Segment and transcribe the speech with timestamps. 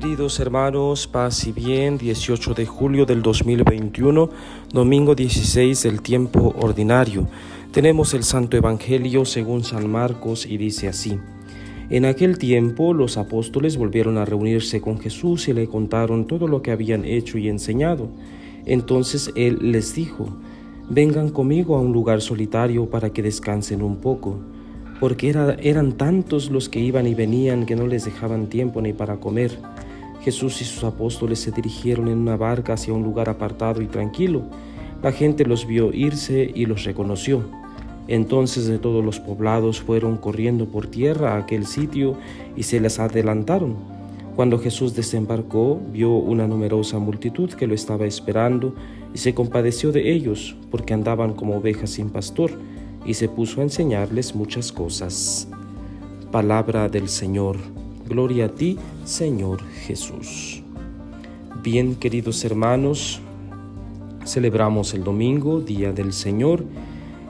[0.00, 4.30] Queridos hermanos, paz y bien, 18 de julio del 2021,
[4.72, 7.26] domingo 16 del tiempo ordinario.
[7.72, 11.18] Tenemos el Santo Evangelio según San Marcos y dice así.
[11.90, 16.62] En aquel tiempo los apóstoles volvieron a reunirse con Jesús y le contaron todo lo
[16.62, 18.08] que habían hecho y enseñado.
[18.66, 20.28] Entonces él les dijo,
[20.88, 24.38] vengan conmigo a un lugar solitario para que descansen un poco
[25.00, 25.30] porque
[25.60, 29.58] eran tantos los que iban y venían que no les dejaban tiempo ni para comer.
[30.22, 34.42] Jesús y sus apóstoles se dirigieron en una barca hacia un lugar apartado y tranquilo.
[35.02, 37.44] La gente los vio irse y los reconoció.
[38.08, 42.16] Entonces de todos los poblados fueron corriendo por tierra a aquel sitio
[42.56, 43.76] y se les adelantaron.
[44.34, 48.74] Cuando Jesús desembarcó, vio una numerosa multitud que lo estaba esperando
[49.12, 52.52] y se compadeció de ellos, porque andaban como ovejas sin pastor
[53.04, 55.48] y se puso a enseñarles muchas cosas.
[56.30, 57.77] Palabra del Señor.
[58.08, 60.62] Gloria a ti, Señor Jesús.
[61.62, 63.20] Bien, queridos hermanos,
[64.24, 66.64] celebramos el domingo, Día del Señor.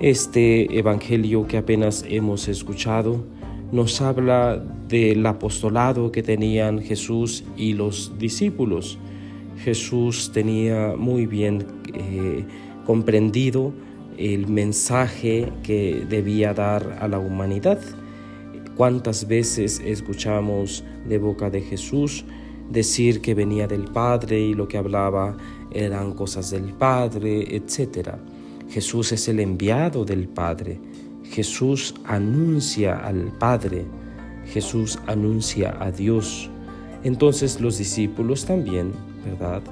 [0.00, 3.24] Este Evangelio que apenas hemos escuchado
[3.70, 4.56] nos habla
[4.88, 8.98] del apostolado que tenían Jesús y los discípulos.
[9.58, 12.44] Jesús tenía muy bien eh,
[12.84, 13.72] comprendido
[14.18, 17.78] el mensaje que debía dar a la humanidad.
[18.76, 22.24] ¿Cuántas veces escuchamos de boca de Jesús
[22.70, 25.36] decir que venía del Padre y lo que hablaba
[25.70, 28.18] eran cosas del Padre, etcétera?
[28.68, 30.80] Jesús es el enviado del Padre.
[31.22, 33.84] Jesús anuncia al Padre.
[34.46, 36.50] Jesús anuncia a Dios.
[37.04, 38.92] Entonces los discípulos también,
[39.24, 39.62] ¿verdad?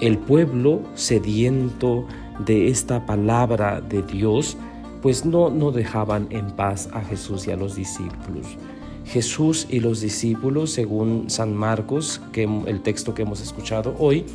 [0.00, 2.06] El pueblo sediento
[2.46, 4.56] de esta palabra de Dios,
[5.02, 8.46] pues no, no dejaban en paz a Jesús y a los discípulos.
[9.04, 14.26] Jesús y los discípulos, según San Marcos, que el texto que hemos escuchado hoy,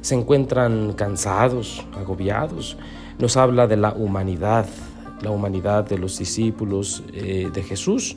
[0.00, 2.76] se encuentran cansados, agobiados.
[3.18, 4.66] Nos habla de la humanidad,
[5.22, 8.16] la humanidad de los discípulos eh, de Jesús,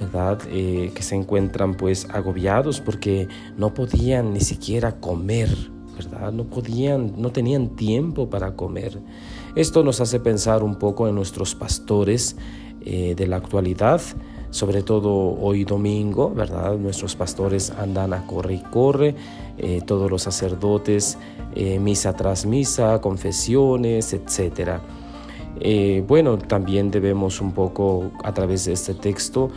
[0.00, 0.40] ¿verdad?
[0.50, 5.50] Eh, que se encuentran pues agobiados porque no podían ni siquiera comer
[6.32, 8.98] no podían, no tenían tiempo para comer.
[9.56, 12.36] Esto nos hace pensar un poco en nuestros pastores
[12.82, 14.00] eh, de la actualidad,
[14.50, 16.76] sobre todo hoy domingo, ¿verdad?
[16.76, 19.16] Nuestros pastores andan a corre y corre,
[19.58, 21.18] eh, todos los sacerdotes,
[21.56, 24.80] eh, misa tras misa, confesiones, etcétera.
[26.06, 29.50] bueno, también debemos un poco a través de este texto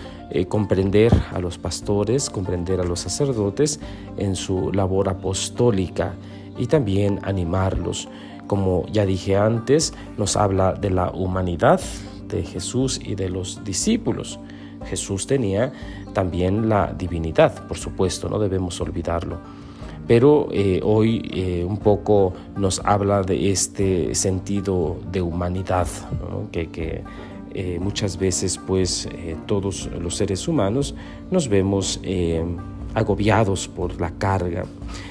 [0.49, 3.79] comprender a los pastores, comprender a los sacerdotes
[4.17, 6.15] en su labor apostólica
[6.57, 8.09] y también animarlos.
[8.47, 11.81] Como ya dije antes, nos habla de la humanidad
[12.27, 14.39] de Jesús y de los discípulos.
[14.85, 15.71] Jesús tenía
[16.13, 19.39] también la divinidad, por supuesto, no debemos olvidarlo.
[20.07, 25.87] Pero eh, hoy eh, un poco nos habla de este sentido de humanidad,
[26.51, 27.03] que,
[27.55, 29.07] eh, muchas veces pues
[29.45, 30.95] todos los seres humanos
[31.29, 32.01] nos vemos
[32.93, 34.65] agobiados por la carga.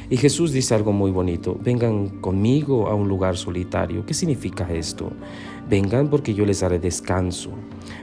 [0.08, 4.04] Y Jesús dice algo muy bonito, vengan conmigo a un lugar solitario.
[4.04, 5.10] ¿Qué significa esto?
[5.68, 7.50] Vengan porque yo les daré descanso.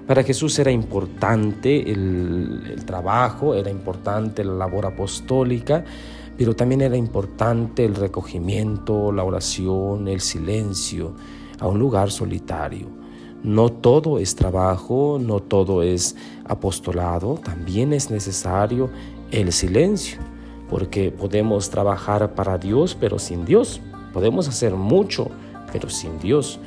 [0.08, 5.84] Para Jesús era importante el, trabajo, era importante la labor apostólica,
[6.38, 11.14] pero también era importante el recogimiento, la oración, el silencio,
[11.60, 12.88] a un lugar solitario.
[13.44, 18.90] No todo es trabajo, no todo es apostolado, también es necesario
[19.32, 20.20] el silencio,
[20.70, 23.82] porque podemos trabajar para Dios, pero sin Dios.
[24.14, 25.30] Podemos hacer mucho,
[25.72, 26.60] pero sin Dios.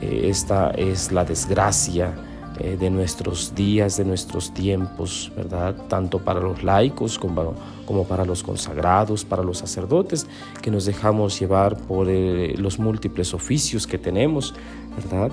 [0.00, 2.14] Eh, esta es la desgracia
[2.58, 5.74] eh, de nuestros días, de nuestros tiempos, ¿verdad?
[5.88, 10.26] Tanto para los laicos como, para los consagrados, para los sacerdotes,
[10.62, 14.54] que nos dejamos llevar por eh, los múltiples oficios que tenemos,
[14.96, 15.30] ¿verdad?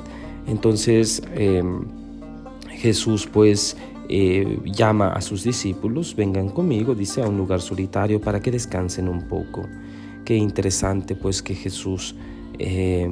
[0.48, 1.86] Entonces, em,
[2.72, 3.78] Jesús pues
[4.10, 9.08] eh, llama a sus discípulos, vengan conmigo, dice, a un lugar solitario para que descansen
[9.08, 9.68] un poco.
[10.26, 12.16] Qué interesante pues que Jesús
[12.60, 13.10] eh,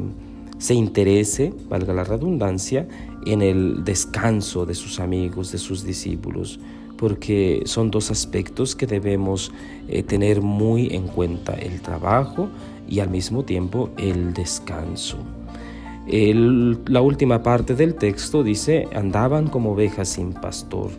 [0.58, 2.88] se interese, valga la redundancia,
[3.26, 6.60] en el descanso de sus amigos, de sus discípulos,
[6.98, 9.52] porque son dos aspectos que debemos
[9.88, 12.50] eh, tener muy en cuenta, el trabajo
[12.88, 15.18] y al mismo tiempo el descanso
[16.12, 20.92] la última parte del texto dice, andaban como ovejas sin pastor.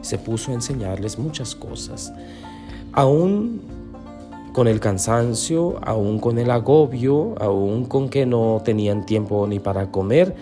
[0.00, 2.12] Se puso a enseñarles muchas cosas.
[2.92, 3.62] Aún
[4.52, 9.90] con el cansancio, aún con el agobio, aún con que no tenían tiempo ni para
[9.90, 10.34] comer,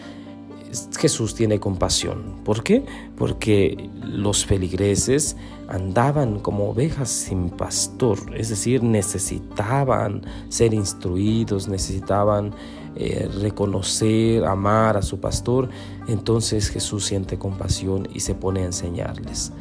[0.99, 2.37] Jesús tiene compasión.
[2.45, 2.85] ¿Por qué?
[3.17, 5.37] Porque los feligreses
[5.69, 12.55] andaban como ovejas sin pastor, es decir, necesitaban ser instruidos, necesitaban
[12.97, 15.69] eh, reconocer, amar a su pastor.
[16.09, 19.53] Entonces Jesús siente compasión y se pone a enseñarles.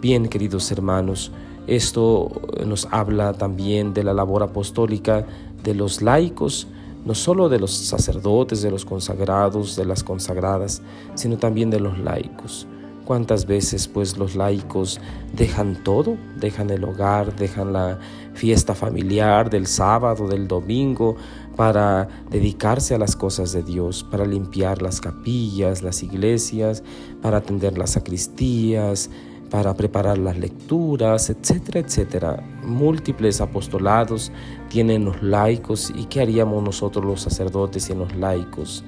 [0.00, 1.32] Bien, queridos hermanos,
[1.66, 2.30] esto
[2.66, 5.26] nos habla también de la labor apostólica
[5.62, 6.68] de los laicos,
[7.04, 10.82] no solo de los sacerdotes, de los consagrados, de las consagradas,
[11.14, 12.66] sino también de los laicos.
[13.04, 15.00] ¿Cuántas veces pues los laicos
[15.32, 16.16] dejan todo?
[16.38, 17.98] Dejan el hogar, dejan la
[18.34, 21.16] fiesta familiar del sábado, del domingo,
[21.56, 26.84] para dedicarse a las cosas de Dios, para limpiar las capillas, las iglesias,
[27.20, 29.10] para atender las sacristías,
[29.50, 32.42] para preparar las lecturas, etcétera, etcétera.
[32.64, 34.30] Múltiples apostolados
[34.68, 38.84] tienen los laicos y qué haríamos nosotros los sacerdotes y los laicos.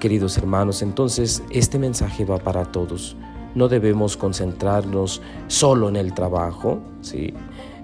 [0.00, 3.16] Queridos hermanos, entonces este mensaje va para todos.
[3.54, 7.32] No debemos concentrarnos solo en el trabajo, ¿sí?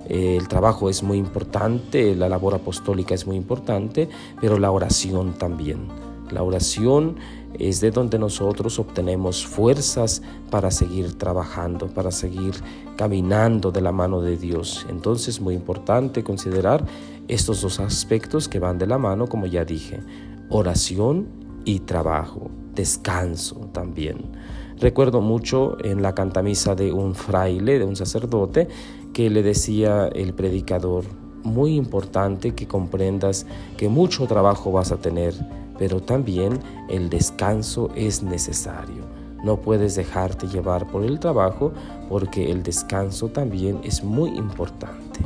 [0.08, 4.08] El trabajo es muy importante, la labor apostólica es muy importante,
[4.40, 5.88] pero la oración también.
[6.30, 7.16] La oración
[7.58, 12.54] es de donde nosotros obtenemos fuerzas para seguir trabajando, para seguir
[12.96, 14.86] caminando de la mano de Dios.
[14.88, 16.84] Entonces es muy importante considerar
[17.28, 20.00] estos dos aspectos que van de la mano, como ya dije,
[20.48, 21.28] oración
[21.64, 24.32] y trabajo, descanso también.
[24.78, 28.68] Recuerdo mucho en la cantamisa de un fraile, de un sacerdote,
[29.12, 31.04] que le decía el predicador,
[31.44, 33.46] muy importante que comprendas
[33.76, 35.34] que mucho trabajo vas a tener
[35.82, 39.02] pero también el descanso es necesario.
[39.42, 41.72] No puedes dejarte llevar por el trabajo
[42.08, 45.18] porque el descanso también es muy importante.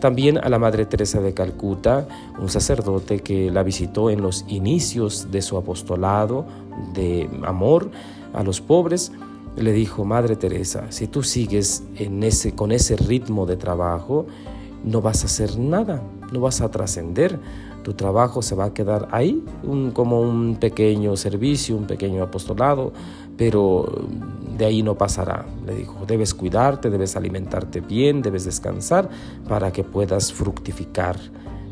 [0.00, 2.08] También a la Madre Teresa de Calcuta,
[2.40, 6.44] un sacerdote que la visitó en los inicios de su apostolado
[6.92, 7.88] de amor
[8.34, 9.12] a los pobres,
[9.54, 11.84] le dijo, Madre Teresa, si tú sigues
[12.56, 14.26] con ese ritmo de trabajo,
[14.82, 16.02] no vas a hacer nada,
[16.32, 17.38] no vas a trascender,
[17.88, 19.42] tu trabajo se va a quedar ahí,
[19.94, 22.92] como un pequeño servicio, un pequeño apostolado,
[23.38, 23.90] pero
[24.58, 25.46] de ahí no pasará.
[25.64, 29.08] Le dijo, debes cuidarte, debes alimentarte bien, debes descansar
[29.48, 31.16] para que puedas fructificar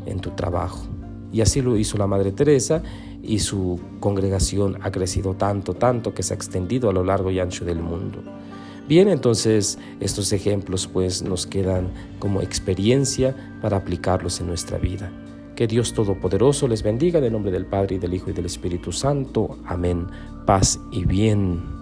[0.07, 0.87] en tu trabajo.
[1.31, 2.81] Y así lo hizo la Madre Teresa
[3.21, 7.39] y su congregación ha crecido tanto, tanto que se ha extendido a lo largo y
[7.39, 8.23] ancho del mundo.
[8.87, 15.11] Bien, entonces estos ejemplos pues nos quedan como experiencia para aplicarlos en nuestra vida.
[15.57, 18.45] Que Dios Todopoderoso les bendiga en el nombre del Padre y del Hijo y del
[18.45, 19.57] Espíritu Santo.
[19.65, 20.05] Amén.
[20.45, 21.76] Paz y bien.